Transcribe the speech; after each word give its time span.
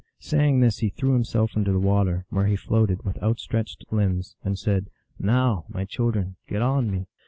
Saying 0.17 0.61
this, 0.61 0.79
he 0.79 0.89
threw 0.89 1.13
himself 1.13 1.51
into 1.55 1.71
the 1.71 1.77
water, 1.77 2.25
where 2.29 2.47
he 2.47 2.55
floated 2.55 3.03
with 3.05 3.21
outstretched 3.21 3.85
limbs, 3.91 4.35
and 4.43 4.57
said," 4.57 4.89
Now, 5.19 5.65
my 5.69 5.85
children, 5.85 6.37
get 6.47 6.63
on 6.63 6.89
me." 6.89 7.05